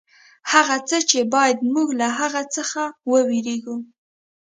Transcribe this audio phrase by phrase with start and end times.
[0.51, 3.77] هغه څه چې باید موږ له هغه څخه وېرېږو.